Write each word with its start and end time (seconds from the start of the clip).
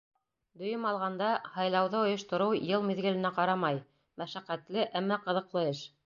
Дөйөм 0.59 0.85
алғанда, 0.91 1.25
һайлауҙы 1.57 1.99
ойоштороу 1.99 2.55
йыл 2.59 2.85
миҙгеленә 2.87 3.31
ҡарамай: 3.35 3.77
мәшәҡәтле, 4.23 4.87
әммә 5.01 5.19
ҡыҙыҡлы 5.27 5.67
эш. 5.75 5.83